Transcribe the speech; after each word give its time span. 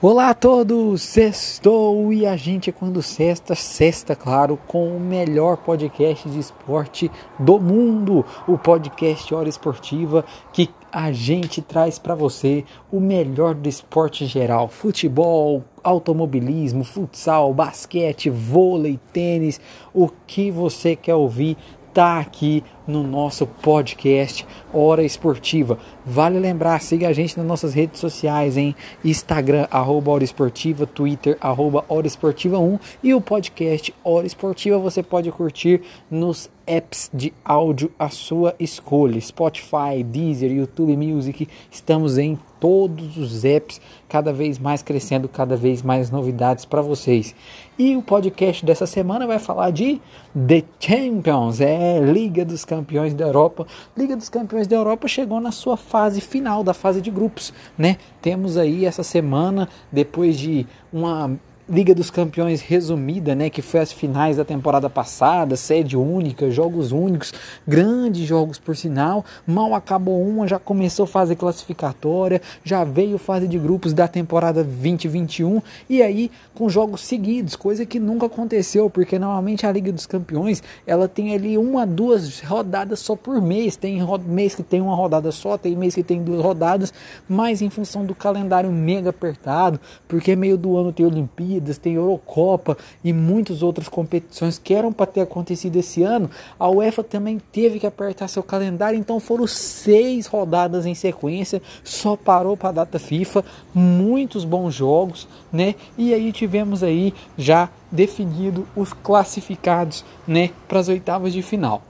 Olá 0.00 0.30
a 0.30 0.34
todos, 0.34 1.02
sextou 1.02 2.12
e 2.12 2.24
a 2.24 2.36
gente 2.36 2.70
é 2.70 2.72
quando 2.72 3.02
sexta, 3.02 3.56
sexta, 3.56 4.14
claro, 4.14 4.56
com 4.68 4.96
o 4.96 5.00
melhor 5.00 5.56
podcast 5.56 6.28
de 6.28 6.38
esporte 6.38 7.10
do 7.36 7.58
mundo, 7.58 8.24
o 8.46 8.56
podcast 8.56 9.34
Hora 9.34 9.48
Esportiva, 9.48 10.24
que 10.52 10.70
a 10.92 11.10
gente 11.10 11.60
traz 11.60 11.98
para 11.98 12.14
você 12.14 12.64
o 12.92 13.00
melhor 13.00 13.56
do 13.56 13.68
esporte 13.68 14.24
geral, 14.24 14.68
futebol, 14.68 15.64
automobilismo, 15.82 16.84
futsal, 16.84 17.52
basquete, 17.52 18.30
vôlei, 18.30 19.00
tênis, 19.12 19.60
o 19.92 20.08
que 20.28 20.48
você 20.48 20.94
quer 20.94 21.16
ouvir 21.16 21.56
tá 21.98 22.20
aqui 22.20 22.62
no 22.86 23.02
nosso 23.02 23.44
podcast 23.44 24.46
Hora 24.72 25.02
Esportiva. 25.02 25.76
Vale 26.06 26.38
lembrar, 26.38 26.80
siga 26.80 27.08
a 27.08 27.12
gente 27.12 27.36
nas 27.36 27.44
nossas 27.44 27.74
redes 27.74 27.98
sociais, 27.98 28.56
em 28.56 28.72
Instagram, 29.04 29.66
arroba 29.68 30.12
Hora 30.12 30.22
Esportiva, 30.22 30.86
Twitter, 30.86 31.36
arroba 31.40 31.84
Hora 31.88 32.06
Esportiva 32.06 32.56
1 32.56 32.78
e 33.02 33.12
o 33.14 33.20
podcast 33.20 33.92
Hora 34.04 34.28
Esportiva 34.28 34.78
você 34.78 35.02
pode 35.02 35.32
curtir 35.32 35.82
nos 36.08 36.48
apps 36.68 37.10
de 37.12 37.32
áudio 37.44 37.90
à 37.98 38.10
sua 38.10 38.54
escolha, 38.60 39.20
Spotify, 39.20 40.04
Deezer, 40.04 40.52
YouTube 40.52 40.96
Music, 40.96 41.48
estamos 41.70 42.18
em 42.18 42.38
todos 42.60 43.16
os 43.16 43.44
apps, 43.44 43.80
cada 44.08 44.32
vez 44.32 44.58
mais 44.58 44.82
crescendo, 44.82 45.28
cada 45.28 45.56
vez 45.56 45.82
mais 45.82 46.10
novidades 46.10 46.64
para 46.64 46.82
vocês. 46.82 47.34
E 47.78 47.96
o 47.96 48.02
podcast 48.02 48.64
dessa 48.64 48.86
semana 48.86 49.26
vai 49.26 49.38
falar 49.38 49.70
de 49.70 50.00
The 50.34 50.64
Champions, 50.78 51.60
é 51.60 52.00
Liga 52.00 52.44
dos 52.44 52.64
Campeões 52.64 53.14
da 53.14 53.26
Europa. 53.26 53.66
Liga 53.96 54.16
dos 54.16 54.28
Campeões 54.28 54.66
da 54.66 54.76
Europa 54.76 55.08
chegou 55.08 55.40
na 55.40 55.52
sua 55.52 55.76
fase 55.76 56.20
final 56.20 56.62
da 56.62 56.74
fase 56.74 57.00
de 57.00 57.10
grupos, 57.10 57.52
né? 57.76 57.96
Temos 58.20 58.56
aí 58.56 58.84
essa 58.84 59.02
semana, 59.02 59.68
depois 59.90 60.38
de 60.38 60.66
uma 60.92 61.38
Liga 61.70 61.94
dos 61.94 62.10
Campeões 62.10 62.62
resumida, 62.62 63.34
né, 63.34 63.50
que 63.50 63.60
foi 63.60 63.80
as 63.80 63.92
finais 63.92 64.38
da 64.38 64.44
temporada 64.44 64.88
passada, 64.88 65.54
sede 65.54 65.98
única, 65.98 66.50
jogos 66.50 66.92
únicos, 66.92 67.30
grandes 67.66 68.26
jogos 68.26 68.58
por 68.58 68.74
sinal. 68.74 69.22
Mal 69.46 69.74
acabou 69.74 70.26
uma, 70.26 70.48
já 70.48 70.58
começou 70.58 71.06
fase 71.06 71.36
classificatória, 71.36 72.40
já 72.64 72.84
veio 72.84 73.18
fase 73.18 73.46
de 73.46 73.58
grupos 73.58 73.92
da 73.92 74.08
temporada 74.08 74.64
2021 74.64 75.60
e 75.90 76.00
aí 76.02 76.30
com 76.54 76.70
jogos 76.70 77.02
seguidos, 77.02 77.54
coisa 77.54 77.84
que 77.84 78.00
nunca 78.00 78.24
aconteceu, 78.24 78.88
porque 78.88 79.18
normalmente 79.18 79.66
a 79.66 79.70
Liga 79.70 79.92
dos 79.92 80.06
Campeões, 80.06 80.62
ela 80.86 81.06
tem 81.06 81.34
ali 81.34 81.58
uma, 81.58 81.86
duas 81.86 82.40
rodadas 82.40 83.00
só 83.00 83.14
por 83.14 83.42
mês. 83.42 83.76
Tem 83.76 84.00
mês 84.26 84.54
que 84.54 84.62
tem 84.62 84.80
uma 84.80 84.94
rodada 84.94 85.30
só, 85.30 85.58
tem 85.58 85.76
mês 85.76 85.94
que 85.94 86.02
tem 86.02 86.22
duas 86.22 86.40
rodadas, 86.40 86.94
mas 87.28 87.60
em 87.60 87.68
função 87.68 88.06
do 88.06 88.14
calendário 88.14 88.72
mega 88.72 89.10
apertado, 89.10 89.78
porque 90.08 90.34
meio 90.34 90.56
do 90.56 90.74
ano 90.74 90.94
tem 90.94 91.04
Olimpíada 91.04 91.57
Olimpíadas, 91.58 91.78
tem 91.78 91.94
Eurocopa 91.94 92.76
e 93.04 93.12
muitas 93.12 93.62
outras 93.62 93.88
competições 93.88 94.58
que 94.58 94.74
eram 94.74 94.92
para 94.92 95.06
ter 95.06 95.20
acontecido 95.20 95.76
esse 95.76 96.02
ano, 96.02 96.30
a 96.58 96.68
UEFA 96.68 97.02
também 97.02 97.40
teve 97.52 97.78
que 97.78 97.86
apertar 97.86 98.28
seu 98.28 98.42
calendário, 98.42 98.98
então 98.98 99.20
foram 99.20 99.46
seis 99.46 100.26
rodadas 100.26 100.86
em 100.86 100.94
sequência, 100.94 101.60
só 101.84 102.16
parou 102.16 102.56
para 102.56 102.68
a 102.70 102.72
data 102.72 102.98
FIFA, 102.98 103.44
muitos 103.74 104.44
bons 104.44 104.74
jogos, 104.74 105.28
né? 105.52 105.74
E 105.96 106.14
aí 106.14 106.32
tivemos 106.32 106.82
aí 106.82 107.12
já 107.36 107.68
definido 107.90 108.66
os 108.76 108.92
classificados, 108.92 110.04
né, 110.26 110.50
para 110.66 110.78
as 110.78 110.88
oitavas 110.88 111.32
de 111.32 111.42
final 111.42 111.82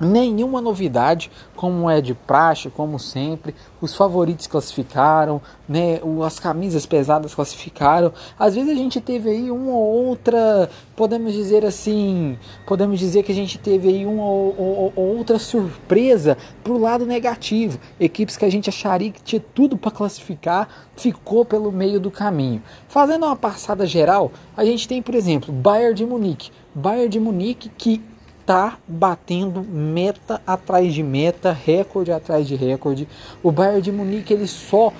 nenhuma 0.00 0.60
novidade, 0.60 1.30
como 1.56 1.88
é 1.88 2.00
de 2.00 2.14
praxe, 2.14 2.70
como 2.70 2.98
sempre. 2.98 3.54
Os 3.80 3.94
favoritos 3.94 4.46
classificaram, 4.46 5.40
né? 5.68 6.00
As 6.24 6.38
camisas 6.38 6.86
pesadas 6.86 7.34
classificaram. 7.34 8.12
Às 8.38 8.54
vezes 8.54 8.70
a 8.70 8.74
gente 8.74 9.00
teve 9.00 9.30
aí 9.30 9.50
uma 9.50 9.72
ou 9.72 10.06
outra, 10.06 10.68
podemos 10.96 11.32
dizer 11.32 11.64
assim, 11.64 12.38
podemos 12.66 12.98
dizer 12.98 13.22
que 13.22 13.32
a 13.32 13.34
gente 13.34 13.58
teve 13.58 13.88
aí 13.88 14.06
uma 14.06 14.24
ou, 14.24 14.92
ou 14.94 15.16
outra 15.16 15.38
surpresa 15.38 16.36
pro 16.62 16.78
lado 16.78 17.06
negativo. 17.06 17.78
Equipes 17.98 18.36
que 18.36 18.44
a 18.44 18.50
gente 18.50 18.68
acharia 18.68 19.10
que 19.10 19.22
tinha 19.22 19.42
tudo 19.54 19.76
para 19.76 19.90
classificar, 19.90 20.68
ficou 20.96 21.44
pelo 21.44 21.72
meio 21.72 21.98
do 21.98 22.10
caminho. 22.10 22.62
Fazendo 22.88 23.26
uma 23.26 23.36
passada 23.36 23.86
geral, 23.86 24.30
a 24.56 24.64
gente 24.64 24.86
tem, 24.86 25.02
por 25.02 25.14
exemplo, 25.14 25.52
Bayern 25.52 25.94
de 25.94 26.06
Munique. 26.06 26.50
Bayern 26.74 27.08
de 27.08 27.20
Munique 27.20 27.68
que 27.68 28.02
tá 28.44 28.78
batendo 28.86 29.62
meta 29.62 30.40
atrás 30.46 30.92
de 30.92 31.02
meta, 31.02 31.52
recorde 31.52 32.12
atrás 32.12 32.46
de 32.46 32.54
recorde. 32.54 33.08
O 33.42 33.50
Bayern 33.50 33.82
de 33.82 33.92
Munique 33.92 34.32
ele 34.32 34.46
só 34.46 34.92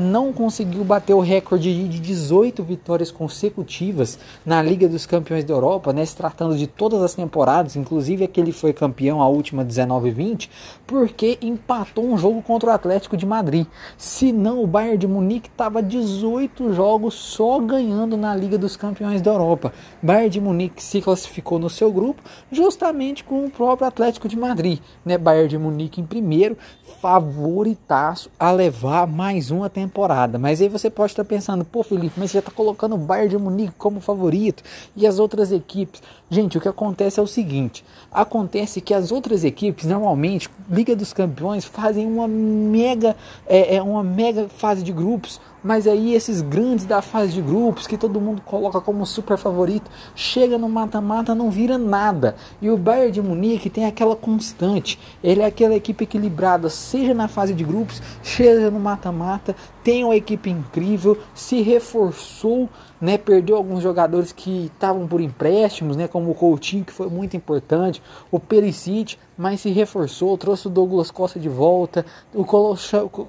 não 0.00 0.32
conseguiu 0.32 0.84
bater 0.84 1.14
o 1.14 1.20
recorde 1.20 1.88
de 1.88 1.98
18 1.98 2.62
vitórias 2.62 3.10
consecutivas 3.10 4.18
na 4.44 4.62
Liga 4.62 4.88
dos 4.88 5.06
Campeões 5.06 5.44
da 5.44 5.54
Europa, 5.54 5.92
né, 5.92 6.04
se 6.04 6.16
tratando 6.16 6.56
de 6.56 6.66
todas 6.66 7.02
as 7.02 7.14
temporadas, 7.14 7.76
inclusive 7.76 8.24
aquele 8.24 8.52
foi 8.52 8.72
campeão 8.72 9.22
a 9.22 9.28
última 9.28 9.64
19 9.64 10.08
e 10.08 10.12
20, 10.12 10.50
porque 10.86 11.38
empatou 11.40 12.04
um 12.06 12.18
jogo 12.18 12.42
contra 12.42 12.70
o 12.70 12.72
Atlético 12.72 13.16
de 13.16 13.24
Madrid. 13.24 13.66
Se 13.96 14.32
não, 14.32 14.62
o 14.62 14.66
Bayern 14.66 14.98
de 14.98 15.06
Munique 15.06 15.48
estava 15.48 15.82
18 15.82 16.74
jogos 16.74 17.14
só 17.14 17.58
ganhando 17.58 18.16
na 18.16 18.34
Liga 18.36 18.58
dos 18.58 18.76
Campeões 18.76 19.22
da 19.22 19.30
Europa. 19.30 19.72
Bayern 20.02 20.30
de 20.30 20.40
Munique 20.40 20.82
se 20.82 21.00
classificou 21.00 21.58
no 21.58 21.70
seu 21.70 21.90
grupo, 21.90 22.22
justamente 22.52 23.24
com 23.24 23.44
o 23.44 23.50
próprio 23.50 23.88
Atlético 23.88 24.28
de 24.28 24.36
Madrid, 24.36 24.80
né? 25.04 25.16
Bayern 25.16 25.48
de 25.48 25.58
Munique 25.58 26.00
em 26.00 26.06
primeiro, 26.06 26.56
favoritaço 27.00 28.30
a 28.38 28.50
levar 28.50 29.06
mais 29.06 29.45
uma 29.50 29.70
temporada. 29.70 30.38
Mas 30.38 30.60
aí 30.60 30.68
você 30.68 30.90
pode 30.90 31.12
estar 31.12 31.24
pensando, 31.24 31.64
pô, 31.64 31.82
Felipe, 31.82 32.14
mas 32.16 32.30
você 32.30 32.34
já 32.34 32.38
está 32.40 32.50
colocando 32.50 32.94
o 32.94 32.98
Bayern 32.98 33.28
de 33.28 33.38
Munique 33.38 33.74
como 33.78 34.00
favorito 34.00 34.62
e 34.94 35.06
as 35.06 35.18
outras 35.18 35.52
equipes. 35.52 36.02
Gente, 36.30 36.58
o 36.58 36.60
que 36.60 36.68
acontece 36.68 37.20
é 37.20 37.22
o 37.22 37.26
seguinte: 37.26 37.84
acontece 38.10 38.80
que 38.80 38.92
as 38.92 39.12
outras 39.12 39.44
equipes, 39.44 39.86
normalmente, 39.86 40.50
Liga 40.70 40.96
dos 40.96 41.12
Campeões, 41.12 41.64
fazem 41.64 42.06
uma 42.06 42.26
mega, 42.26 43.16
é, 43.46 43.76
é 43.76 43.82
uma 43.82 44.02
mega 44.02 44.48
fase 44.48 44.82
de 44.82 44.92
grupos 44.92 45.40
mas 45.66 45.88
aí 45.88 46.14
esses 46.14 46.40
grandes 46.42 46.86
da 46.86 47.02
fase 47.02 47.32
de 47.32 47.42
grupos 47.42 47.88
que 47.88 47.98
todo 47.98 48.20
mundo 48.20 48.40
coloca 48.40 48.80
como 48.80 49.04
super 49.04 49.36
favorito, 49.36 49.90
chega 50.14 50.56
no 50.56 50.68
mata-mata 50.68 51.34
não 51.34 51.50
vira 51.50 51.76
nada. 51.76 52.36
E 52.62 52.70
o 52.70 52.78
Bayern 52.78 53.10
de 53.10 53.20
Munique 53.20 53.68
tem 53.68 53.84
aquela 53.84 54.14
constante, 54.14 54.96
ele 55.24 55.42
é 55.42 55.46
aquela 55.46 55.74
equipe 55.74 56.04
equilibrada, 56.04 56.70
seja 56.70 57.12
na 57.12 57.26
fase 57.26 57.52
de 57.52 57.64
grupos, 57.64 58.00
seja 58.22 58.70
no 58.70 58.78
mata-mata, 58.78 59.56
tem 59.82 60.04
uma 60.04 60.14
equipe 60.14 60.48
incrível, 60.48 61.18
se 61.34 61.60
reforçou, 61.62 62.68
né, 63.00 63.18
perdeu 63.18 63.56
alguns 63.56 63.82
jogadores 63.82 64.32
que 64.32 64.70
estavam 64.72 65.06
por 65.06 65.20
empréstimos, 65.20 65.96
né, 65.96 66.08
como 66.08 66.30
o 66.30 66.34
Coutinho, 66.34 66.84
que 66.84 66.92
foi 66.92 67.08
muito 67.08 67.36
importante, 67.36 68.02
o 68.30 68.40
Perisic, 68.40 69.16
mas 69.36 69.60
se 69.60 69.70
reforçou, 69.70 70.36
trouxe 70.38 70.66
o 70.66 70.70
Douglas 70.70 71.10
Costa 71.10 71.38
de 71.38 71.48
volta, 71.48 72.04
o 72.34 72.44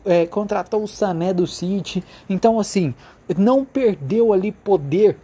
é, 0.05 0.25
contratou 0.25 0.83
o 0.83 0.87
Sané 0.87 1.33
do 1.33 1.45
City, 1.45 2.03
então 2.29 2.59
assim, 2.59 2.93
não 3.37 3.65
perdeu 3.65 4.31
ali 4.31 4.51
poder 4.51 5.17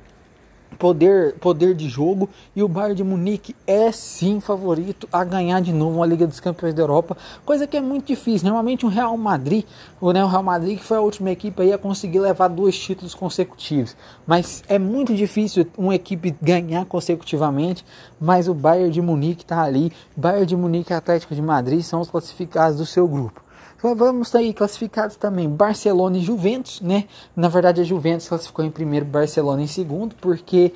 poder, 0.74 1.36
poder 1.36 1.74
de 1.76 1.88
jogo 1.88 2.30
e 2.56 2.64
o 2.64 2.68
Bayern 2.68 2.96
de 2.96 3.04
Munique 3.04 3.56
é 3.66 3.92
sim 3.92 4.40
favorito 4.40 5.08
a 5.12 5.24
ganhar 5.24 5.62
de 5.62 5.72
novo 5.72 6.02
a 6.02 6.06
Liga 6.06 6.26
dos 6.26 6.40
Campeões 6.40 6.74
da 6.74 6.82
Europa, 6.82 7.16
coisa 7.46 7.68
que 7.68 7.78
é 7.78 7.82
muito 7.82 8.08
difícil. 8.08 8.46
Normalmente 8.46 8.86
o 8.86 8.90
Real 8.90 9.16
Madrid, 9.18 9.66
o 10.02 10.12
Real 10.12 10.44
Madrid 10.44 10.80
que 10.80 10.84
foi 10.84 10.98
a 10.98 11.02
última 11.02 11.32
equipe 11.32 11.62
aí 11.62 11.74
a 11.74 11.78
conseguir 11.78 12.20
levar 12.20 12.48
dois 12.48 12.78
títulos 12.78 13.14
consecutivos, 13.14 13.96
mas 14.26 14.64
é 14.68 14.80
muito 14.80 15.14
difícil 15.14 15.68
uma 15.78 15.94
equipe 15.94 16.36
ganhar 16.42 16.86
consecutivamente, 16.86 17.86
mas 18.20 18.48
o 18.48 18.54
Bayern 18.54 18.92
de 18.92 19.02
Munique 19.02 19.44
está 19.44 19.62
ali, 19.64 19.92
Bayern 20.16 20.46
de 20.46 20.56
Munique 20.56 20.92
e 20.92 20.96
Atlético 20.96 21.36
de 21.36 21.42
Madrid 21.42 21.82
são 21.82 22.02
os 22.02 22.10
classificados 22.10 22.78
do 22.78 22.86
seu 22.86 23.08
grupo. 23.08 23.43
Vamos 23.82 24.34
aí 24.34 24.54
classificados 24.54 25.16
também 25.16 25.50
Barcelona 25.50 26.18
e 26.18 26.22
Juventus, 26.22 26.80
né? 26.82 27.06
Na 27.36 27.50
verdade 27.50 27.82
a 27.82 27.84
Juventus 27.84 28.28
classificou 28.28 28.64
em 28.64 28.72
primeiro, 28.72 29.06
Barcelona 29.06 29.62
em 29.62 29.68
segundo, 29.68 30.16
porque 30.22 30.74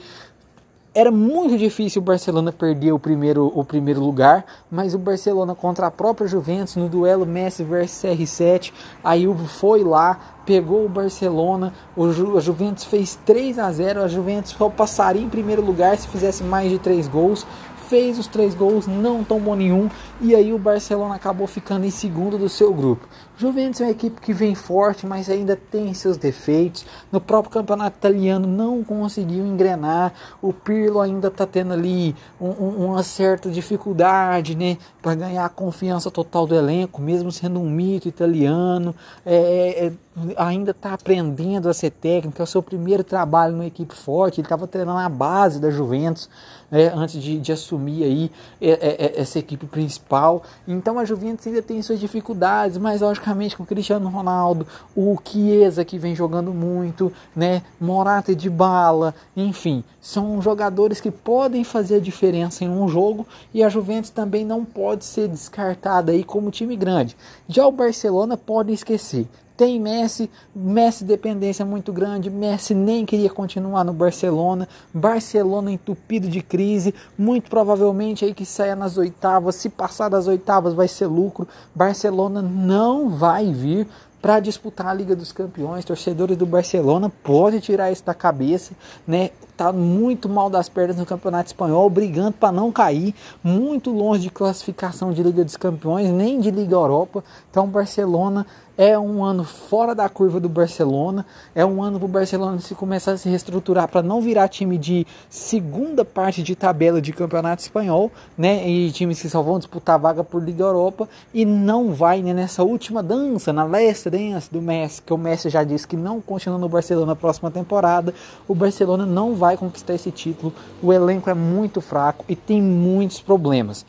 era 0.97 1.11
muito 1.11 1.59
difícil 1.59 2.01
o 2.01 2.05
Barcelona 2.05 2.51
perder 2.51 2.91
o 2.91 2.97
primeiro, 2.97 3.51
o 3.53 3.63
primeiro 3.63 4.01
lugar, 4.01 4.43
mas 4.71 4.95
o 4.95 4.97
Barcelona 4.97 5.53
contra 5.53 5.85
a 5.85 5.91
própria 5.91 6.27
Juventus 6.27 6.75
no 6.75 6.89
duelo 6.89 7.23
Messi 7.23 7.63
versus 7.63 8.01
CR7, 8.01 8.73
aí 9.03 9.27
foi 9.45 9.83
lá, 9.83 10.19
pegou 10.43 10.83
o 10.83 10.89
Barcelona, 10.89 11.71
o 11.95 12.11
Ju, 12.11 12.35
a 12.35 12.41
Juventus 12.41 12.83
fez 12.83 13.13
3 13.23 13.59
a 13.59 13.71
0, 13.71 14.01
a 14.01 14.07
Juventus 14.07 14.55
só 14.57 14.69
passaria 14.69 15.21
em 15.21 15.29
primeiro 15.29 15.61
lugar 15.61 15.95
se 15.99 16.07
fizesse 16.07 16.43
mais 16.43 16.71
de 16.71 16.79
3 16.79 17.07
gols, 17.07 17.45
fez 17.89 18.19
os 18.19 18.27
três 18.27 18.53
gols, 18.53 18.85
não 18.87 19.23
tomou 19.23 19.55
nenhum, 19.55 19.89
e 20.19 20.35
aí 20.35 20.53
o 20.53 20.57
Barcelona 20.57 21.15
acabou 21.15 21.47
ficando 21.47 21.85
em 21.85 21.89
segundo 21.89 22.37
do 22.37 22.49
seu 22.49 22.73
grupo. 22.73 23.07
Juventus 23.37 23.81
é 23.81 23.85
uma 23.85 23.91
equipe 23.91 24.19
que 24.19 24.33
vem 24.33 24.55
forte, 24.55 25.05
mas 25.05 25.29
ainda 25.29 25.55
tem 25.55 25.93
seus 25.93 26.17
defeitos. 26.17 26.85
No 27.11 27.21
próprio 27.21 27.51
campeonato 27.51 27.95
italiano 27.97 28.47
não 28.47 28.83
conseguiu 28.83 29.45
engrenar. 29.45 30.11
O 30.41 30.51
Pirlo 30.51 30.99
ainda 30.99 31.27
está 31.27 31.45
tendo 31.45 31.71
ali 31.71 32.15
um, 32.41 32.47
um, 32.49 32.85
uma 32.87 33.03
certa 33.03 33.49
dificuldade, 33.49 34.55
né, 34.55 34.77
para 35.01 35.13
ganhar 35.13 35.45
a 35.45 35.49
confiança 35.49 36.09
total 36.09 36.47
do 36.47 36.55
elenco, 36.55 36.99
mesmo 36.99 37.31
sendo 37.31 37.59
um 37.59 37.69
mito 37.69 38.07
italiano. 38.07 38.95
É, 39.23 39.85
é, 39.85 39.93
ainda 40.35 40.71
está 40.71 40.93
aprendendo 40.93 41.69
a 41.69 41.73
ser 41.73 41.91
técnico, 41.91 42.41
é 42.41 42.43
o 42.43 42.47
seu 42.47 42.63
primeiro 42.63 43.03
trabalho 43.03 43.53
numa 43.53 43.65
equipe 43.65 43.95
forte. 43.95 44.39
Ele 44.39 44.45
estava 44.45 44.67
treinando 44.67 44.99
a 44.99 45.09
base 45.09 45.59
da 45.59 45.69
Juventus 45.69 46.29
é, 46.71 46.87
antes 46.87 47.21
de, 47.21 47.39
de, 47.39 47.51
assumir 47.51 48.03
aí 48.03 48.31
é, 48.59 48.69
é, 48.69 49.05
é, 49.05 49.21
essa 49.21 49.39
equipe 49.39 49.65
principal. 49.67 50.43
Então 50.67 50.97
a 50.97 51.05
Juventus 51.05 51.45
ainda 51.47 51.61
tem 51.61 51.81
suas 51.81 51.99
dificuldades, 51.99 52.77
mas 52.77 53.01
logicamente 53.01 53.55
com 53.55 53.63
o 53.63 53.65
Cristiano 53.65 54.09
Ronaldo, 54.09 54.65
o 54.95 55.17
Chiesa 55.23 55.85
que 55.85 55.97
vem 55.97 56.15
jogando 56.15 56.53
muito, 56.53 57.11
né, 57.35 57.61
Morata 57.79 58.35
de 58.35 58.49
bala, 58.49 59.13
enfim, 59.35 59.83
são 60.01 60.41
jogadores 60.41 60.99
que 60.99 61.11
podem 61.11 61.63
fazer 61.63 61.95
a 61.95 62.01
diferença 62.01 62.63
em 62.63 62.69
um 62.69 62.87
jogo 62.87 63.25
e 63.53 63.63
a 63.63 63.69
Juventus 63.69 64.09
também 64.09 64.45
não 64.45 64.65
pode 64.65 65.05
ser 65.05 65.27
descartada 65.27 66.11
aí 66.11 66.23
como 66.23 66.51
time 66.51 66.75
grande. 66.75 67.15
Já 67.47 67.65
o 67.65 67.71
Barcelona 67.71 68.35
pode 68.35 68.73
esquecer. 68.73 69.27
Tem 69.57 69.79
Messi, 69.79 70.29
Messi 70.55 71.03
dependência 71.03 71.65
muito 71.65 71.91
grande, 71.91 72.29
Messi 72.29 72.75
nem 72.75 73.07
queria 73.07 73.31
continuar 73.31 73.83
no 73.83 73.91
Barcelona, 73.91 74.69
Barcelona 74.93 75.71
entupido 75.71 76.29
de 76.29 76.43
crise, 76.43 76.93
muito 77.17 77.49
provavelmente 77.49 78.23
aí 78.23 78.35
que 78.35 78.45
saia 78.45 78.75
nas 78.75 78.99
oitavas, 78.99 79.55
se 79.55 79.67
passar 79.67 80.09
das 80.09 80.27
oitavas 80.27 80.75
vai 80.75 80.87
ser 80.87 81.07
lucro, 81.07 81.47
Barcelona 81.73 82.39
não 82.39 83.09
vai 83.09 83.51
vir 83.51 83.87
para 84.21 84.39
disputar 84.39 84.87
a 84.87 84.93
Liga 84.93 85.15
dos 85.15 85.31
Campeões. 85.31 85.85
Torcedores 85.85 86.37
do 86.37 86.45
Barcelona 86.45 87.09
pode 87.23 87.61
tirar 87.61 87.91
isso 87.91 88.03
da 88.03 88.13
cabeça, 88.13 88.73
né? 89.07 89.29
Tá 89.55 89.71
muito 89.71 90.29
mal 90.29 90.49
das 90.49 90.69
pernas 90.69 90.97
no 90.97 91.05
Campeonato 91.05 91.47
Espanhol, 91.47 91.89
brigando 91.89 92.33
para 92.33 92.51
não 92.51 92.71
cair, 92.71 93.15
muito 93.43 93.89
longe 93.89 94.23
de 94.23 94.29
classificação 94.29 95.11
de 95.11 95.23
Liga 95.23 95.43
dos 95.43 95.57
Campeões, 95.57 96.11
nem 96.11 96.39
de 96.39 96.51
Liga 96.51 96.75
Europa. 96.75 97.23
Então, 97.49 97.67
Barcelona 97.67 98.45
é 98.77 98.97
um 98.97 99.25
ano 99.25 99.43
fora 99.43 99.95
da 99.95 100.07
curva 100.07 100.39
do 100.39 100.47
Barcelona, 100.47 101.25
é 101.55 101.65
um 101.65 101.81
ano 101.81 101.97
para 101.97 102.05
o 102.05 102.09
Barcelona 102.09 102.59
se 102.59 102.75
começar 102.75 103.13
a 103.13 103.17
se 103.17 103.27
reestruturar 103.27 103.87
para 103.87 104.03
não 104.03 104.21
virar 104.21 104.47
time 104.47 104.77
de 104.77 105.07
segunda 105.29 106.05
parte 106.05 106.43
de 106.43 106.55
tabela 106.55 107.01
de 107.01 107.11
campeonato 107.11 107.63
espanhol, 107.63 108.11
né? 108.37 108.69
E 108.69 108.91
times 108.91 109.19
que 109.19 109.29
só 109.29 109.41
vão 109.41 109.57
disputar 109.57 109.97
vaga 109.97 110.23
por 110.23 110.43
Liga 110.43 110.63
Europa 110.63 111.09
e 111.33 111.43
não 111.43 111.91
vai 111.91 112.21
né, 112.21 112.33
nessa 112.33 112.63
última 112.63 113.01
dança, 113.01 113.51
na 113.51 113.63
last 113.63 114.09
dance 114.09 114.51
do 114.51 114.61
Messi, 114.61 115.01
que 115.01 115.13
o 115.13 115.17
Messi 115.17 115.49
já 115.49 115.63
disse 115.63 115.87
que 115.87 115.97
não 115.97 116.21
continua 116.21 116.59
no 116.59 116.69
Barcelona 116.69 117.07
na 117.07 117.15
próxima 117.15 117.49
temporada. 117.49 118.13
O 118.47 118.53
Barcelona 118.53 119.05
não 119.05 119.33
vai 119.33 119.57
conquistar 119.57 119.95
esse 119.95 120.11
título. 120.11 120.53
O 120.83 120.93
elenco 120.93 121.29
é 121.29 121.33
muito 121.33 121.81
fraco 121.81 122.23
e 122.29 122.35
tem 122.35 122.61
muitos 122.61 123.21
problemas. 123.21 123.85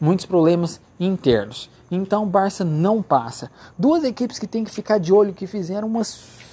Muitos 0.00 0.26
problemas 0.26 0.80
internos. 0.98 1.68
Então 1.90 2.22
o 2.22 2.26
Barça 2.26 2.64
não 2.64 3.02
passa. 3.02 3.50
Duas 3.76 4.04
equipes 4.04 4.38
que 4.38 4.46
tem 4.46 4.64
que 4.64 4.70
ficar 4.70 4.98
de 4.98 5.12
olho 5.12 5.34
que 5.34 5.46
fizeram 5.46 5.88
uma 5.88 6.04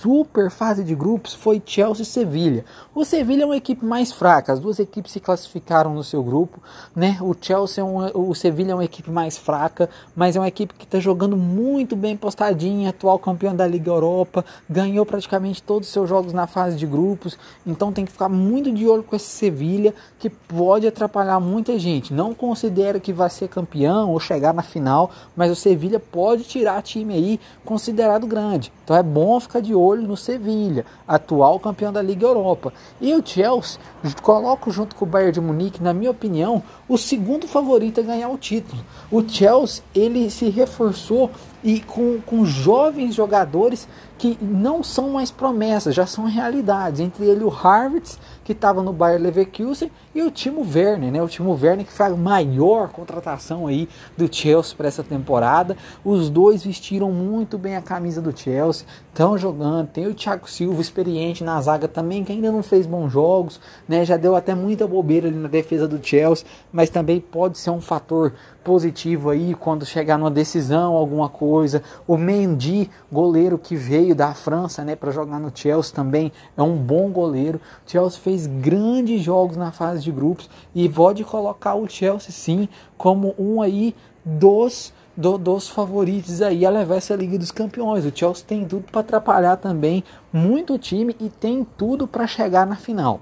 super 0.02 0.52
fase 0.52 0.84
de 0.84 0.94
grupos 0.94 1.34
foi 1.34 1.62
Chelsea 1.66 2.04
e 2.04 2.06
Sevilha. 2.06 2.66
O 2.94 3.04
Sevilha 3.04 3.44
é 3.44 3.46
uma 3.46 3.58
equipe 3.58 3.84
mais 3.84 4.12
fraca, 4.12 4.54
as 4.54 4.60
duas 4.60 4.80
equipes 4.80 5.12
se 5.12 5.20
classificaram 5.20 5.94
no 5.94 6.04
seu 6.04 6.24
grupo, 6.24 6.62
né? 6.96 7.18
O 7.22 7.36
Chelsea 7.40 7.82
é 7.82 7.86
uma, 7.86 8.16
o 8.16 8.34
Sevilha 8.36 8.72
é 8.72 8.76
uma 8.76 8.86
equipe 8.86 9.10
mais 9.10 9.38
fraca, 9.38 9.90
mas 10.16 10.36
é 10.36 10.40
uma 10.40 10.48
equipe 10.48 10.74
que 10.76 10.86
está 10.86 11.00
jogando 11.00 11.36
muito 11.36 11.96
bem 11.96 12.16
postadinha, 12.16 12.90
atual 12.90 13.18
campeão 13.18 13.56
da 13.56 13.66
Liga 13.66 13.90
Europa, 13.90 14.46
ganhou 14.70 15.06
praticamente 15.06 15.64
todos 15.64 15.88
os 15.88 15.94
seus 15.94 16.08
jogos 16.08 16.32
na 16.32 16.46
fase 16.46 16.78
de 16.78 16.86
grupos, 16.86 17.38
então 17.66 17.92
tem 17.92 18.06
que 18.06 18.12
ficar 18.12 18.30
muito 18.30 18.72
de 18.72 18.88
olho 18.88 19.04
com 19.04 19.16
esse 19.16 19.26
Sevilha 19.26 19.94
que 20.20 20.30
pode 20.30 20.86
atrapalhar 20.86 21.40
muita 21.40 21.78
gente. 21.80 22.14
Não 22.14 22.34
considero 22.34 23.02
que 23.02 23.12
vai 23.12 23.30
ser 23.30 23.48
campeão 23.48 24.12
ou 24.12 24.20
chegar 24.20 24.54
na 24.54 24.62
final, 24.62 25.10
mas 25.36 25.52
o 25.52 25.56
Sevilha 25.56 26.00
pode 26.00 26.44
tirar 26.44 26.82
time 26.82 27.14
aí 27.14 27.40
considerado 27.66 28.28
grande. 28.28 28.72
Então 28.84 28.96
é 28.96 29.04
bom 29.04 29.40
ficar 29.40 29.60
de 29.60 29.76
olho 29.76 30.04
no 30.04 30.16
Sevilha, 30.16 30.86
atual 31.08 31.60
campeão 31.60 31.92
da 31.92 32.02
Liga 32.02 32.26
Europa. 32.26 32.74
E 33.02 33.14
o 33.14 33.26
Chelsea, 33.26 33.80
coloco 34.22 34.72
junto 34.72 34.96
com 34.96 35.06
o 35.06 35.08
Bayern 35.08 35.34
de 35.34 35.42
Munique, 35.42 35.84
na 35.84 35.94
minha 35.94 36.12
opinião, 36.12 36.64
o 36.88 36.98
segundo 36.98 37.48
favorito 37.48 38.00
a 38.00 38.04
ganhar 38.04 38.30
o 38.30 38.38
título. 38.38 38.82
O 39.12 39.28
Chelsea, 39.28 39.84
ele 39.94 40.30
se 40.30 40.50
reforçou 40.50 41.30
e 41.64 41.80
com, 41.82 42.20
com 42.26 42.46
jovens 42.46 43.16
jogadores 43.16 43.88
que 44.18 44.38
não 44.42 44.84
são 44.84 45.10
mais 45.10 45.30
promessas, 45.30 45.94
já 45.94 46.06
são 46.06 46.26
realidades. 46.26 47.00
Entre 47.00 47.26
ele 47.26 47.44
o 47.44 47.50
Harvard, 47.50 48.10
que 48.44 48.52
estava 48.52 48.82
no 48.82 48.92
Bayer 48.92 49.22
Leverkusen, 49.22 49.92
e 50.16 50.22
o 50.24 50.32
Timo 50.32 50.62
Werner, 50.62 51.12
né? 51.12 51.22
O 51.22 51.28
Timo 51.28 51.52
Werner 51.52 51.86
que 51.86 51.92
foi 51.94 52.08
a 52.08 52.10
maior 52.10 52.90
contratação 52.90 53.68
aí 53.68 53.88
do 54.18 54.34
Chelsea 54.34 54.76
para 54.76 54.88
essa 54.88 55.04
temporada. 55.04 55.78
Os 56.04 56.30
dois 56.30 56.64
vestiram 56.64 57.12
muito 57.12 57.58
bem 57.58 57.76
a 57.76 57.82
camisa 57.82 58.20
do 58.20 58.36
Chelsea, 58.36 58.88
estão 59.10 59.38
jogando. 59.38 59.90
Tem 59.90 60.08
o 60.08 60.14
Thiago 60.14 60.50
Silva 60.50 60.82
experiente 60.82 61.44
na 61.44 61.62
zaga 61.62 61.88
também, 61.88 62.24
que 62.24 62.32
ainda 62.32 62.52
não 62.52 62.64
fez 62.64 62.88
bons 62.88 63.12
jogos, 63.12 63.60
né? 63.88 64.04
Já 64.04 64.18
deu 64.18 64.36
até 64.36 64.56
muita 64.56 64.88
bobeira 64.88 65.28
ali 65.28 65.38
na 65.38 65.48
defesa 65.48 65.88
do 65.88 66.04
Chelsea, 66.04 66.48
mas 66.72 66.90
também 66.90 67.20
pode 67.20 67.60
ser 67.60 67.70
um 67.70 67.82
fator 67.82 68.34
positivo 68.64 69.30
aí 69.30 69.56
quando 69.56 69.86
chegar 69.86 70.18
numa 70.18 70.32
decisão, 70.32 70.94
alguma 70.94 71.30
coisa. 71.30 71.84
O 72.06 72.18
Mendy, 72.18 72.90
goleiro 73.12 73.58
que 73.58 73.76
veio 73.76 74.07
da 74.14 74.34
França, 74.34 74.84
né, 74.84 74.96
para 74.96 75.12
jogar 75.12 75.40
no 75.40 75.52
Chelsea 75.54 75.94
também, 75.94 76.32
é 76.56 76.62
um 76.62 76.76
bom 76.76 77.10
goleiro. 77.10 77.60
O 77.86 77.90
Chelsea 77.90 78.20
fez 78.20 78.48
grandes 78.48 79.22
jogos 79.22 79.58
na 79.58 79.72
fase 79.72 80.04
de 80.04 80.12
grupos 80.12 80.50
e 80.74 80.88
pode 80.88 81.24
colocar 81.24 81.76
o 81.76 81.88
Chelsea 81.88 82.32
sim 82.32 82.70
como 82.98 83.34
um 83.38 83.62
aí 83.62 83.96
dos 84.24 84.94
do, 85.18 85.36
dos 85.38 85.68
favoritos 85.68 86.44
aí 86.44 86.64
a 86.64 86.70
levar 86.70 86.98
essa 86.98 87.16
Liga 87.16 87.40
dos 87.40 87.52
Campeões. 87.52 88.06
O 88.06 88.12
Chelsea 88.16 88.46
tem 88.46 88.66
tudo 88.66 88.84
para 88.92 89.02
atrapalhar 89.02 89.58
também 89.58 90.04
muito 90.32 90.78
time 90.78 91.16
e 91.20 91.28
tem 91.28 91.66
tudo 91.76 92.08
para 92.08 92.28
chegar 92.28 92.68
na 92.68 92.76
final. 92.76 93.20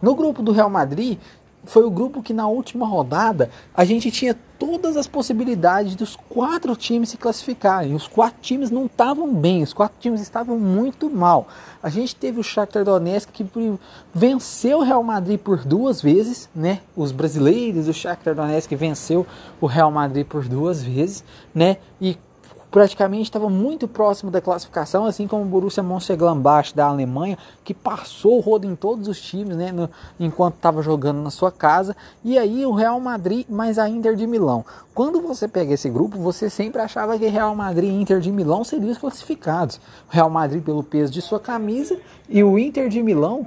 No 0.00 0.14
grupo 0.14 0.40
do 0.42 0.52
Real 0.52 0.70
Madrid, 0.70 1.18
foi 1.68 1.84
o 1.84 1.90
grupo 1.90 2.22
que 2.22 2.32
na 2.32 2.48
última 2.48 2.86
rodada 2.86 3.50
a 3.74 3.84
gente 3.84 4.10
tinha 4.10 4.34
todas 4.58 4.96
as 4.96 5.06
possibilidades 5.06 5.94
dos 5.94 6.16
quatro 6.16 6.74
times 6.74 7.10
se 7.10 7.16
classificarem. 7.16 7.94
Os 7.94 8.08
quatro 8.08 8.40
times 8.40 8.70
não 8.70 8.86
estavam 8.86 9.32
bem, 9.32 9.62
os 9.62 9.72
quatro 9.72 9.96
times 10.00 10.20
estavam 10.20 10.58
muito 10.58 11.08
mal. 11.08 11.46
A 11.82 11.88
gente 11.88 12.16
teve 12.16 12.40
o 12.40 12.42
Shakhtar 12.42 12.84
Donetsk 12.84 13.30
que 13.30 13.46
venceu 14.12 14.78
o 14.78 14.82
Real 14.82 15.02
Madrid 15.02 15.38
por 15.38 15.64
duas 15.64 16.02
vezes, 16.02 16.48
né? 16.54 16.80
Os 16.96 17.12
brasileiros, 17.12 17.86
o 17.86 17.92
Shakhtar 17.92 18.34
Donetsk 18.34 18.74
venceu 18.74 19.26
o 19.60 19.66
Real 19.66 19.90
Madrid 19.90 20.26
por 20.26 20.48
duas 20.48 20.82
vezes, 20.82 21.22
né? 21.54 21.76
E 22.00 22.16
praticamente 22.70 23.24
estava 23.24 23.48
muito 23.48 23.88
próximo 23.88 24.30
da 24.30 24.40
classificação, 24.40 25.04
assim 25.04 25.26
como 25.26 25.42
o 25.42 25.46
Borussia 25.46 25.82
Mönchengladbach 25.82 26.74
da 26.74 26.86
Alemanha, 26.86 27.38
que 27.64 27.72
passou 27.72 28.36
o 28.36 28.40
rodo 28.40 28.66
em 28.66 28.76
todos 28.76 29.08
os 29.08 29.20
times, 29.20 29.56
né, 29.56 29.72
no, 29.72 29.88
enquanto 30.18 30.56
estava 30.56 30.82
jogando 30.82 31.22
na 31.22 31.30
sua 31.30 31.50
casa, 31.50 31.96
e 32.22 32.38
aí 32.38 32.66
o 32.66 32.72
Real 32.72 33.00
Madrid, 33.00 33.46
mais 33.48 33.78
a 33.78 33.88
Inter 33.88 34.14
de 34.14 34.26
Milão. 34.26 34.64
Quando 34.94 35.20
você 35.20 35.48
pega 35.48 35.74
esse 35.74 35.88
grupo, 35.88 36.18
você 36.18 36.50
sempre 36.50 36.82
achava 36.82 37.18
que 37.18 37.26
Real 37.26 37.54
Madrid 37.54 37.90
e 37.90 38.00
Inter 38.00 38.20
de 38.20 38.30
Milão 38.30 38.64
seriam 38.64 38.90
os 38.90 38.98
classificados. 38.98 39.80
Real 40.08 40.28
Madrid 40.28 40.62
pelo 40.62 40.82
peso 40.82 41.12
de 41.12 41.22
sua 41.22 41.40
camisa 41.40 41.98
e 42.28 42.42
o 42.42 42.58
Inter 42.58 42.88
de 42.88 43.02
Milão 43.02 43.46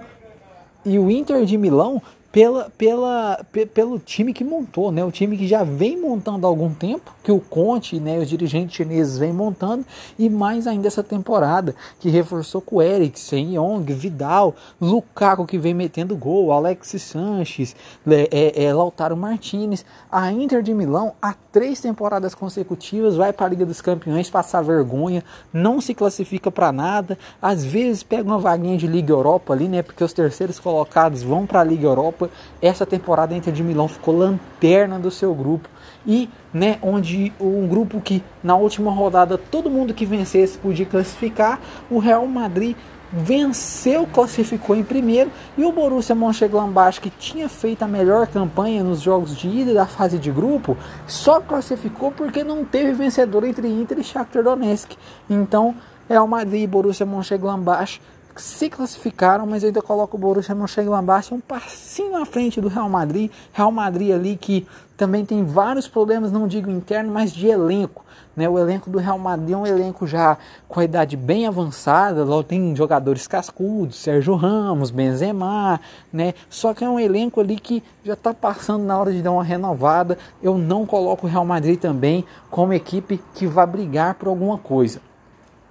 e 0.83 0.97
o 0.97 1.11
Inter 1.11 1.45
de 1.45 1.57
Milão 1.57 2.01
pela, 2.31 2.71
pela, 2.77 3.45
pelo 3.73 3.99
time 3.99 4.33
que 4.33 4.43
montou, 4.43 4.91
né? 4.91 5.03
O 5.03 5.11
time 5.11 5.37
que 5.37 5.45
já 5.45 5.63
vem 5.63 5.99
montando 5.99 6.47
há 6.47 6.49
algum 6.49 6.73
tempo, 6.73 7.13
que 7.23 7.31
o 7.31 7.39
Conte, 7.39 7.99
né, 7.99 8.19
os 8.19 8.29
dirigentes 8.29 8.75
chineses 8.75 9.17
vêm 9.17 9.33
montando, 9.33 9.85
e 10.17 10.29
mais 10.29 10.65
ainda 10.65 10.87
essa 10.87 11.03
temporada, 11.03 11.75
que 11.99 12.09
reforçou 12.09 12.61
com 12.61 12.81
Eriksen, 12.81 13.55
Young, 13.55 13.83
Vidal, 13.93 14.55
Lukaku 14.79 15.45
que 15.45 15.57
vem 15.57 15.73
metendo 15.73 16.15
gol, 16.15 16.51
Alexis 16.53 17.01
Sanches, 17.03 17.75
é, 18.07 18.63
é, 18.63 18.73
Lautaro 18.73 19.17
Martinez. 19.17 19.85
A 20.09 20.31
Inter 20.31 20.61
de 20.61 20.73
Milão, 20.73 21.13
há 21.21 21.35
três 21.51 21.81
temporadas 21.81 22.33
consecutivas, 22.33 23.15
vai 23.15 23.33
para 23.33 23.45
a 23.45 23.49
Liga 23.49 23.65
dos 23.65 23.81
Campeões 23.81 24.29
passar 24.29 24.61
vergonha, 24.61 25.23
não 25.51 25.81
se 25.81 25.93
classifica 25.93 26.49
para 26.49 26.71
nada, 26.71 27.17
às 27.41 27.65
vezes 27.65 28.03
pega 28.03 28.23
uma 28.23 28.39
vaguinha 28.39 28.77
de 28.77 28.87
Liga 28.87 29.11
Europa 29.11 29.53
ali, 29.53 29.67
né? 29.67 29.81
Porque 29.81 30.03
os 30.03 30.13
terceiros 30.13 30.59
colocados 30.59 31.23
vão 31.23 31.45
para 31.45 31.59
a 31.59 31.63
Liga 31.63 31.87
Europa 31.87 32.20
Europa. 32.21 32.29
Essa 32.61 32.85
temporada 32.85 33.33
a 33.33 33.37
Inter 33.37 33.53
de 33.53 33.63
Milão 33.63 33.87
ficou 33.87 34.15
lanterna 34.15 34.99
do 34.99 35.09
seu 35.09 35.33
grupo 35.33 35.67
e, 36.05 36.29
né, 36.53 36.77
onde 36.81 37.33
um 37.39 37.67
grupo 37.67 37.99
que 38.01 38.23
na 38.43 38.55
última 38.55 38.91
rodada 38.91 39.37
todo 39.37 39.69
mundo 39.69 39.93
que 39.93 40.05
vencesse 40.05 40.57
podia 40.57 40.85
classificar, 40.85 41.59
o 41.89 41.99
Real 41.99 42.25
Madrid 42.27 42.75
venceu, 43.13 44.07
classificou 44.07 44.73
em 44.73 44.83
primeiro, 44.83 45.29
e 45.57 45.65
o 45.65 45.71
Borussia 45.73 46.15
Mönchengladbach, 46.15 47.01
que 47.01 47.09
tinha 47.09 47.49
feito 47.49 47.83
a 47.83 47.87
melhor 47.87 48.25
campanha 48.25 48.85
nos 48.85 49.01
jogos 49.01 49.35
de 49.35 49.49
ida 49.49 49.73
da 49.73 49.85
fase 49.85 50.17
de 50.17 50.31
grupo, 50.31 50.77
só 51.05 51.41
classificou 51.41 52.09
porque 52.13 52.41
não 52.41 52.63
teve 52.63 52.93
vencedor 52.93 53.43
entre 53.43 53.67
Inter 53.67 53.99
e 53.99 54.03
Shakhtar 54.03 54.41
Donetsk. 54.41 54.93
Então, 55.29 55.75
Real 56.07 56.25
Madrid 56.25 56.63
e 56.63 56.67
Borussia 56.67 57.05
Mönchengladbach 57.05 57.99
se 58.37 58.69
classificaram, 58.69 59.47
mas 59.47 59.63
ainda 59.63 59.81
coloca 59.81 60.15
o 60.15 60.19
Borussia 60.19 60.53
Mönchengladbach 60.53 61.33
um 61.33 61.39
passinho 61.39 62.21
à 62.21 62.25
frente 62.25 62.61
do 62.61 62.67
Real 62.67 62.87
Madrid. 62.87 63.31
Real 63.51 63.71
Madrid 63.71 64.11
ali 64.11 64.37
que 64.37 64.67
também 64.95 65.25
tem 65.25 65.43
vários 65.43 65.87
problemas, 65.87 66.31
não 66.31 66.47
digo 66.47 66.69
interno, 66.69 67.11
mas 67.11 67.31
de 67.31 67.47
elenco. 67.47 68.05
Né? 68.35 68.47
O 68.47 68.59
elenco 68.59 68.89
do 68.89 68.99
Real 68.99 69.17
Madrid 69.17 69.53
é 69.53 69.57
um 69.57 69.65
elenco 69.65 70.05
já 70.05 70.37
com 70.67 70.79
a 70.79 70.85
idade 70.85 71.17
bem 71.17 71.47
avançada, 71.47 72.23
lá 72.23 72.43
tem 72.43 72.75
jogadores 72.75 73.27
cascudos, 73.27 73.97
Sérgio 73.97 74.35
Ramos, 74.35 74.91
Benzema, 74.91 75.81
né? 76.13 76.33
Só 76.49 76.73
que 76.73 76.83
é 76.83 76.89
um 76.89 76.99
elenco 76.99 77.41
ali 77.41 77.57
que 77.57 77.83
já 78.05 78.13
está 78.13 78.33
passando 78.33 78.83
na 78.83 78.97
hora 78.97 79.11
de 79.11 79.21
dar 79.21 79.31
uma 79.31 79.43
renovada. 79.43 80.17
Eu 80.41 80.57
não 80.57 80.85
coloco 80.85 81.25
o 81.25 81.29
Real 81.29 81.43
Madrid 81.43 81.79
também 81.79 82.23
como 82.49 82.71
equipe 82.71 83.19
que 83.33 83.47
vai 83.47 83.65
brigar 83.65 84.13
por 84.13 84.27
alguma 84.27 84.57
coisa. 84.57 85.01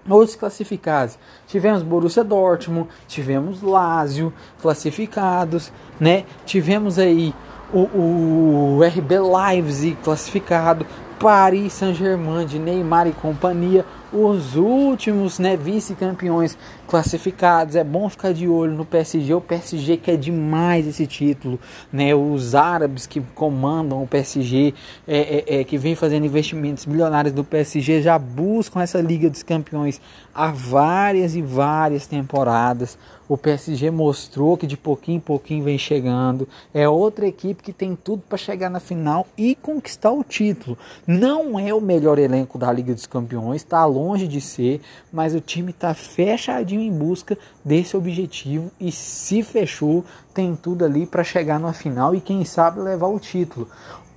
Outros 0.09 0.35
classificados, 0.35 1.19
tivemos 1.47 1.83
Borussia 1.83 2.25
Dortmund, 2.25 2.89
tivemos 3.07 3.63
Lazio 3.63 4.33
classificados, 4.61 5.71
né? 6.01 6.25
Tivemos 6.47 6.99
aí 6.99 7.35
o, 7.73 8.79
o 8.79 8.81
RB 8.83 9.19
Leipzig 9.19 9.97
classificado, 10.03 10.87
Paris 11.19 11.75
Saint-Germain 11.75 12.47
de 12.47 12.59
Neymar 12.59 13.07
e 13.07 13.13
companhia, 13.13 13.85
os 14.13 14.57
últimos 14.57 15.39
né, 15.39 15.57
vice-campeões 15.57 16.59
classificados. 16.87 17.77
É 17.77 17.85
bom 17.85 18.09
ficar 18.09 18.33
de 18.33 18.49
olho 18.49 18.73
no 18.73 18.85
PSG. 18.85 19.35
O 19.35 19.41
PSG 19.41 19.97
quer 19.97 20.17
demais 20.17 20.87
esse 20.87 21.07
título. 21.07 21.59
Né? 21.93 22.15
Os 22.15 22.55
árabes 22.55 23.07
que 23.07 23.21
comandam 23.35 24.03
o 24.03 24.07
PSG, 24.07 24.75
é, 25.07 25.19
é, 25.19 25.61
é, 25.61 25.65
que 25.65 25.79
vem 25.79 25.95
fazendo 25.95 26.27
investimentos 26.27 26.87
milionários 26.87 27.33
do 27.33 27.45
PSG, 27.45 28.03
já 28.03 28.19
buscam 28.19 28.83
essa 28.83 29.01
Liga 29.01 29.31
dos 29.31 29.43
Campeões 29.43 30.01
há 30.35 30.51
várias 30.51 31.35
e 31.35 31.43
várias 31.43 32.07
temporadas. 32.07 32.99
O 33.29 33.39
PSG 33.39 33.93
mostrou 33.93 34.57
que 34.57 34.67
de 34.67 34.77
pouquinho 34.77 35.19
em 35.19 35.21
pouquinho 35.21 35.63
vem 35.63 35.79
chegando. 35.79 36.49
É 36.75 36.89
outra 36.89 37.29
equipe 37.29 37.63
que 37.63 37.73
tem 37.73 37.95
tudo 37.95 38.25
para 38.29 38.37
chegar 38.37 38.69
na 38.69 38.81
final 38.81 39.25
e 39.39 39.55
conquistar 39.55 40.11
o 40.11 40.25
título. 40.25 40.77
Não 41.07 41.57
é 41.57 41.73
o 41.73 41.81
melhor 41.81 42.19
elenco 42.19 42.59
da 42.59 42.73
Liga 42.73 42.93
dos 42.93 43.07
Campeões, 43.07 43.63
está 43.63 43.85
longe 43.85 44.00
de 44.29 44.41
ser, 44.41 44.81
mas 45.13 45.35
o 45.35 45.41
time 45.41 45.71
está 45.71 45.95
fechadinho 45.95 46.81
em 46.81 46.93
busca 46.93 47.37
desse 47.65 47.97
objetivo 47.97 48.71
e 48.81 48.91
se 48.91 49.43
fechou, 49.43 50.05
tem 50.33 50.57
tudo 50.57 50.85
ali 50.85 51.07
para 51.07 51.25
chegar 51.25 51.59
na 51.59 51.73
final 51.73 52.15
e 52.15 52.21
quem 52.21 52.45
sabe 52.45 52.81
levar 52.81 53.09
o 53.09 53.19
título. 53.19 53.69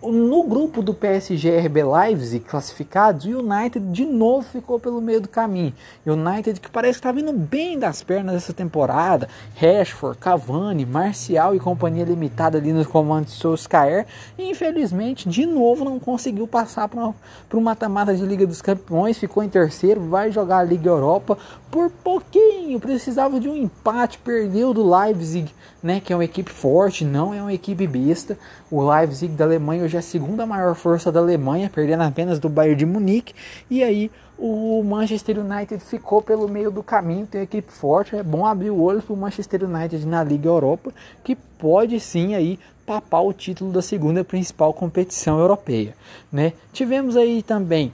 No 0.06 0.44
grupo 0.44 0.82
do 0.82 0.94
PSG 0.94 1.60
RB 1.60 1.82
Leipzig 1.82 2.44
classificados, 2.44 3.26
o 3.26 3.40
United 3.40 3.80
de 3.90 4.06
novo 4.06 4.46
ficou 4.46 4.78
pelo 4.78 5.00
meio 5.00 5.22
do 5.22 5.30
caminho. 5.30 5.74
United 6.06 6.60
que 6.60 6.70
parece 6.70 6.96
que 6.96 7.00
está 7.00 7.12
vindo 7.14 7.32
bem 7.32 7.80
das 7.80 8.04
pernas 8.04 8.36
essa 8.36 8.52
temporada. 8.52 9.30
Rashford, 9.56 10.18
Cavani, 10.18 10.86
Marcial 10.86 11.56
e 11.56 11.60
companhia 11.60 12.04
limitada 12.04 12.58
ali 12.58 12.74
nos 12.74 12.86
comandos 12.86 13.32
de 13.32 13.40
Solskjaer. 13.40 14.06
E 14.38 14.50
infelizmente, 14.50 15.30
de 15.30 15.46
novo, 15.46 15.86
não 15.86 15.98
conseguiu 15.98 16.48
passar 16.50 16.90
para 16.90 17.14
o 17.54 17.62
mata-mata 17.62 18.14
de 18.14 18.26
Liga 18.26 18.46
dos 18.46 18.62
Campeões. 18.62 19.18
Ficou 19.18 19.42
em 19.42 19.48
terceiro, 19.48 20.02
vai 20.10 20.34
jogar 20.34 20.58
a 20.58 20.64
Liga 20.64 20.90
Europa 20.90 21.38
por 21.74 21.90
pouquinho. 21.90 22.80
Precisava 22.80 23.40
de 23.40 23.50
um 23.50 23.58
empate, 23.58 24.20
perdeu 24.20 24.76
do 24.76 24.88
Leipzig, 24.88 25.52
né, 25.82 26.00
que 26.00 26.14
é 26.14 26.16
uma 26.16 26.24
equipe 26.24 26.52
forte, 26.52 27.04
não 27.04 27.34
é 27.34 27.42
uma 27.42 27.52
equipe 27.52 27.88
besta. 27.88 28.38
O 28.70 28.88
Leipzig 28.88 29.34
da 29.34 29.44
Alemanha 29.44 29.84
hoje 29.84 29.96
é 29.96 30.00
a 30.00 30.04
segunda 30.04 30.46
maior 30.46 30.76
força 30.76 31.12
da 31.12 31.20
Alemanha, 31.20 31.72
perdendo 31.74 32.04
apenas 32.04 32.38
do 32.38 32.48
Bayern 32.48 32.78
de 32.78 32.86
Munique. 32.86 33.34
E 33.72 33.84
aí 33.84 34.12
o 34.38 34.84
Manchester 34.84 35.40
United 35.40 35.84
ficou 35.84 36.22
pelo 36.22 36.48
meio 36.48 36.70
do 36.70 36.84
caminho, 36.84 37.26
tem 37.26 37.42
equipe 37.42 37.72
forte, 37.72 38.16
é 38.16 38.22
bom 38.22 38.46
abrir 38.46 38.70
o 38.70 38.80
olho 38.80 39.02
para 39.02 39.14
o 39.14 39.18
Manchester 39.18 39.64
United 39.64 40.06
na 40.06 40.24
Liga 40.24 40.48
Europa, 40.48 40.94
que 41.24 41.36
pode 41.36 42.00
sim 42.00 42.36
aí 42.36 42.60
papar 42.86 43.22
o 43.22 43.34
título 43.34 43.72
da 43.72 43.82
segunda 43.82 44.24
principal 44.24 44.74
competição 44.74 45.40
europeia, 45.40 45.96
né? 46.32 46.54
Tivemos 46.72 47.16
aí 47.16 47.42
também 47.42 47.92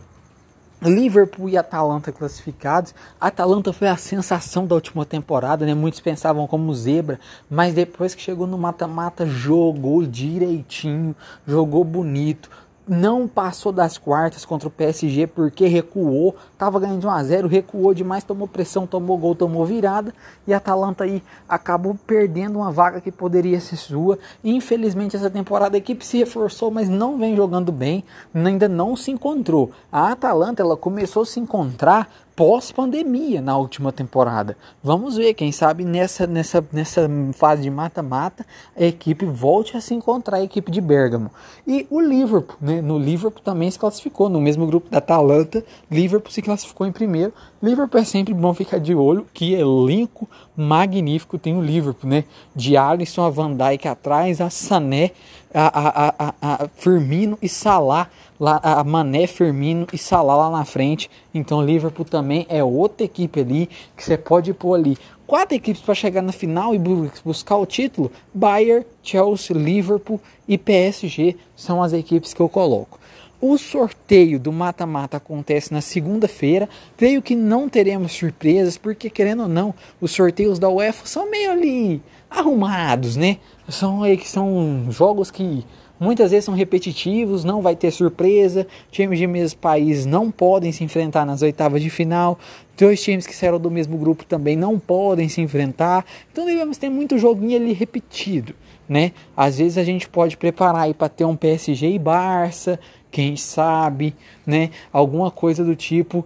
Liverpool 0.81 1.49
e 1.49 1.57
Atalanta 1.57 2.11
classificados. 2.11 2.95
Atalanta 3.19 3.73
foi 3.73 3.89
a 3.89 3.97
sensação 3.97 4.65
da 4.65 4.75
última 4.75 5.05
temporada, 5.05 5.65
né? 5.65 5.73
Muitos 5.73 5.99
pensavam 5.99 6.47
como 6.47 6.73
zebra, 6.73 7.19
mas 7.49 7.73
depois 7.73 8.15
que 8.15 8.21
chegou 8.21 8.47
no 8.47 8.57
mata-mata 8.57 9.25
jogou 9.25 10.05
direitinho, 10.05 11.15
jogou 11.45 11.83
bonito, 11.83 12.49
não 12.89 13.27
passou 13.27 13.71
das 13.71 13.97
quartas 13.97 14.43
contra 14.43 14.67
o 14.67 14.71
PSG 14.71 15.27
porque 15.27 15.67
recuou, 15.67 16.35
estava 16.51 16.79
ganhando 16.79 17.01
de 17.01 17.07
1 17.07 17.09
a 17.09 17.23
0, 17.23 17.47
recuou 17.47 17.93
demais, 17.93 18.23
tomou 18.23 18.47
pressão, 18.47 18.87
tomou 18.87 19.17
gol, 19.17 19.35
tomou 19.35 19.63
virada 19.65 20.13
e 20.47 20.53
a 20.53 20.57
Atalanta 20.57 21.03
aí 21.03 21.21
acabou 21.47 21.95
perdendo 22.07 22.57
uma 22.57 22.71
vaga 22.71 22.99
que 22.99 23.11
poderia 23.11 23.59
ser 23.59 23.77
sua. 23.77 24.17
Infelizmente 24.43 25.15
essa 25.15 25.29
temporada 25.29 25.77
a 25.77 25.79
equipe 25.79 26.03
se 26.03 26.17
reforçou, 26.17 26.71
mas 26.71 26.89
não 26.89 27.17
vem 27.17 27.35
jogando 27.35 27.71
bem, 27.71 28.03
ainda 28.33 28.67
não 28.67 28.95
se 28.95 29.11
encontrou. 29.11 29.71
A 29.91 30.11
Atalanta 30.11 30.63
ela 30.63 30.75
começou 30.75 31.21
a 31.21 31.25
se 31.25 31.39
encontrar 31.39 32.09
pós-pandemia 32.39 33.41
na 33.41 33.57
última 33.57 33.91
temporada. 33.91 34.55
Vamos 34.81 35.17
ver, 35.17 35.33
quem 35.33 35.51
sabe 35.51 35.83
nessa, 35.83 36.25
nessa, 36.25 36.65
nessa 36.71 37.01
fase 37.33 37.63
de 37.63 37.69
mata-mata 37.69 38.45
a 38.77 38.85
equipe 38.85 39.25
volte 39.25 39.75
a 39.75 39.81
se 39.81 39.93
encontrar, 39.93 40.37
a 40.37 40.43
equipe 40.43 40.71
de 40.71 40.79
Bergamo. 40.79 41.29
E 41.67 41.85
o 41.89 41.99
Liverpool, 41.99 42.55
né? 42.61 42.81
no 42.81 42.97
Liverpool 42.97 43.41
também 43.43 43.69
se 43.69 43.77
classificou, 43.77 44.29
no 44.29 44.39
mesmo 44.39 44.65
grupo 44.65 44.89
da 44.89 44.99
Atalanta, 44.99 45.65
Liverpool 45.91 46.31
se 46.31 46.41
classificou 46.41 46.87
em 46.87 46.93
primeiro. 46.93 47.33
Liverpool 47.61 47.99
é 47.99 48.05
sempre 48.05 48.33
bom 48.33 48.53
ficar 48.53 48.79
de 48.79 48.95
olho, 48.95 49.27
que 49.33 49.53
elenco 49.53 50.25
magnífico 50.55 51.37
tem 51.37 51.57
o 51.57 51.61
Liverpool, 51.61 52.09
né? 52.09 52.23
De 52.55 52.77
Alisson, 52.77 53.23
a 53.23 53.29
Van 53.29 53.53
Dijk 53.53 53.85
atrás, 53.85 54.39
a 54.39 54.49
Sané, 54.49 55.11
a, 55.53 55.67
a, 55.67 56.15
a, 56.17 56.33
a 56.41 56.67
Firmino 56.69 57.37
e 57.41 57.49
Salah 57.49 58.07
lá 58.39 58.59
a 58.63 58.83
Mané, 58.83 59.27
Firmino 59.27 59.85
e 59.91 59.97
Salah 59.97 60.35
lá 60.35 60.49
na 60.49 60.65
frente. 60.65 61.09
Então 61.33 61.63
Liverpool 61.63 62.05
também 62.05 62.45
é 62.49 62.63
outra 62.63 63.05
equipe 63.05 63.41
ali 63.41 63.69
que 63.97 64.03
você 64.03 64.17
pode 64.17 64.53
pôr 64.53 64.75
ali 64.75 64.97
quatro 65.27 65.55
equipes 65.55 65.81
para 65.81 65.93
chegar 65.93 66.21
na 66.21 66.31
final 66.31 66.73
e 66.73 66.79
buscar 67.23 67.57
o 67.57 67.65
título. 67.65 68.11
Bayern, 68.33 68.85
Chelsea, 69.03 69.55
Liverpool 69.55 70.21
e 70.47 70.57
PSG 70.57 71.35
são 71.55 71.83
as 71.83 71.93
equipes 71.93 72.33
que 72.33 72.39
eu 72.39 72.49
coloco. 72.49 72.99
O 73.41 73.57
sorteio 73.57 74.37
do 74.37 74.51
mata-mata 74.51 75.15
acontece 75.15 75.71
na 75.71 75.79
segunda-feira. 75.79 76.67
Creio 76.97 77.21
que 77.21 77.35
não 77.35 77.69
teremos 77.69 78.11
surpresas, 78.11 78.77
porque 78.77 79.09
querendo 79.09 79.43
ou 79.43 79.47
não, 79.47 79.73
os 80.01 80.11
sorteios 80.11 80.59
da 80.59 80.67
UEFA 80.67 81.05
são 81.05 81.29
meio 81.31 81.51
ali 81.51 82.01
arrumados, 82.29 83.15
né? 83.15 83.37
São, 83.69 84.01
são 84.25 84.87
jogos 84.89 85.31
que 85.31 85.65
Muitas 85.99 86.31
vezes 86.31 86.45
são 86.45 86.53
repetitivos, 86.53 87.43
não 87.43 87.61
vai 87.61 87.75
ter 87.75 87.91
surpresa. 87.91 88.65
Times 88.89 89.19
de 89.19 89.27
mesmo 89.27 89.59
país 89.59 90.05
não 90.05 90.31
podem 90.31 90.71
se 90.71 90.83
enfrentar 90.83 91.25
nas 91.25 91.41
oitavas 91.41 91.81
de 91.81 91.89
final. 91.89 92.39
Dois 92.77 93.03
times 93.03 93.27
que 93.27 93.35
saíram 93.35 93.59
do 93.59 93.69
mesmo 93.69 93.97
grupo 93.97 94.23
também 94.23 94.55
não 94.55 94.79
podem 94.79 95.27
se 95.27 95.41
enfrentar. 95.41 96.05
Então 96.31 96.45
devemos 96.45 96.77
ter 96.77 96.89
muito 96.89 97.17
joguinho 97.17 97.57
ali 97.57 97.73
repetido, 97.73 98.55
né? 98.87 99.11
Às 99.35 99.57
vezes 99.57 99.77
a 99.77 99.83
gente 99.83 100.07
pode 100.07 100.37
preparar 100.37 100.83
aí 100.83 100.93
para 100.93 101.09
ter 101.09 101.25
um 101.25 101.35
PSG 101.35 101.89
e 101.89 101.99
Barça, 101.99 102.79
quem 103.11 103.35
sabe, 103.35 104.15
né? 104.45 104.69
Alguma 104.93 105.29
coisa 105.29 105.63
do 105.63 105.75
tipo 105.75 106.25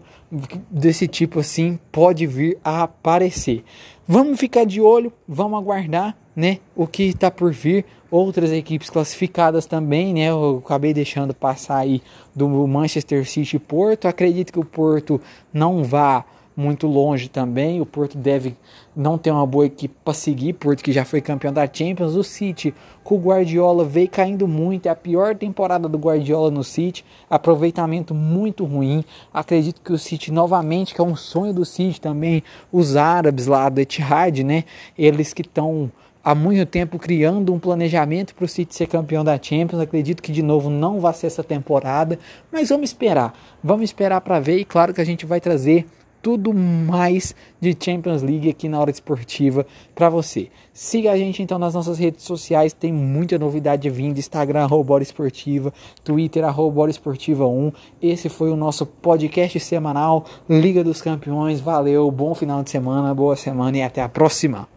desse 0.70 1.08
tipo 1.08 1.40
assim 1.40 1.80
pode 1.92 2.26
vir 2.26 2.58
a 2.64 2.84
aparecer. 2.84 3.64
Vamos 4.06 4.38
ficar 4.38 4.66
de 4.66 4.82
olho, 4.82 5.14
vamos 5.26 5.58
aguardar, 5.58 6.14
né? 6.36 6.60
O 6.76 6.86
que 6.86 7.04
está 7.04 7.32
por 7.32 7.54
vir 7.54 7.86
outras 8.12 8.52
equipes 8.52 8.90
classificadas 8.90 9.66
também, 9.66 10.14
né? 10.14 10.26
Eu 10.30 10.62
acabei 10.64 10.94
deixando 10.94 11.34
passar 11.34 11.78
aí 11.78 12.02
do 12.36 12.50
Manchester 12.68 13.26
City 13.26 13.56
e 13.56 13.60
Porto. 13.60 14.06
Acredito 14.06 14.52
que 14.52 14.60
o 14.60 14.66
Porto 14.66 15.22
não 15.54 15.86
vá 15.86 16.26
muito 16.56 16.88
longe 16.88 17.30
também. 17.30 17.82
O 17.82 17.86
Porto 17.86 18.18
deve 18.18 18.56
não 18.96 19.18
ter 19.18 19.32
uma 19.32 19.46
boa 19.46 19.66
equipe 19.66 19.96
para 20.04 20.14
seguir, 20.14 20.54
Porto 20.54 20.84
que 20.84 20.92
já 20.92 21.04
foi 21.04 21.22
campeão 21.22 21.52
da 21.52 21.68
Champions. 21.72 22.16
O 22.16 22.24
City, 22.24 22.74
com 23.04 23.16
o 23.16 23.20
Guardiola, 23.20 23.84
veio 23.84 24.10
caindo 24.10 24.48
muito. 24.48 24.86
É 24.86 24.90
a 24.90 24.96
pior 24.96 25.36
temporada 25.36 25.90
do 25.90 25.98
Guardiola 25.98 26.52
no 26.52 26.64
City. 26.64 27.04
Aproveitamento 27.30 28.14
muito 28.14 28.66
ruim. 28.66 29.04
Acredito 29.34 29.82
que 29.82 29.92
o 29.92 29.98
City 29.98 30.32
novamente, 30.32 30.94
que 30.94 31.02
é 31.02 31.04
um 31.04 31.16
sonho 31.16 31.54
do 31.54 31.66
City 31.66 32.00
também, 32.00 32.44
os 32.72 32.96
árabes 32.96 33.48
lá 33.48 33.68
do 33.70 33.80
Etihad, 33.80 34.44
né? 34.44 34.64
Eles 34.98 35.34
que 35.34 35.42
estão 35.42 35.92
há 36.24 36.34
muito 36.34 36.66
tempo 36.66 36.98
criando 36.98 37.54
um 37.54 37.60
planejamento 37.60 38.34
para 38.34 38.46
o 38.46 38.48
City 38.48 38.74
ser 38.74 38.88
campeão 38.88 39.24
da 39.24 39.38
Champions. 39.42 39.82
Acredito 39.82 40.22
que 40.24 40.32
de 40.32 40.42
novo 40.42 40.70
não 40.70 41.00
vai 41.00 41.14
ser 41.14 41.28
essa 41.28 41.44
temporada, 41.44 42.18
mas 42.52 42.70
vamos 42.70 42.90
esperar. 42.90 43.34
Vamos 43.62 43.86
esperar 43.86 44.22
para 44.22 44.40
ver 44.40 44.58
e 44.58 44.66
claro 44.66 44.94
que 44.94 45.02
a 45.02 45.06
gente 45.06 45.26
vai 45.26 45.42
trazer 45.42 45.86
tudo 46.24 46.54
mais 46.54 47.36
de 47.60 47.76
Champions 47.78 48.24
League 48.24 48.50
aqui 48.50 48.70
na 48.70 48.80
hora 48.80 48.90
esportiva 48.90 49.68
para 49.94 50.10
você. 50.10 50.48
Siga 50.72 51.12
a 51.12 51.18
gente 51.18 51.44
então 51.44 51.60
nas 51.60 51.74
nossas 51.74 52.00
redes 52.00 52.24
sociais, 52.24 52.72
tem 52.72 52.94
muita 52.94 53.38
novidade 53.38 53.90
vindo, 53.90 54.18
Instagram 54.18 54.64
arroba 54.64 55.02
Esportiva, 55.02 55.74
Twitter 56.02 56.46
arroba 56.46 56.90
Esportiva 56.90 57.46
1. 57.46 57.74
Esse 58.02 58.30
foi 58.30 58.50
o 58.50 58.56
nosso 58.56 58.86
podcast 58.86 59.60
semanal 59.60 60.26
Liga 60.50 60.82
dos 60.82 61.02
Campeões. 61.02 61.60
Valeu, 61.60 62.10
bom 62.10 62.34
final 62.34 62.64
de 62.64 62.70
semana, 62.70 63.14
boa 63.14 63.36
semana 63.36 63.78
e 63.78 63.84
até 63.84 64.02
a 64.02 64.08
próxima. 64.08 64.68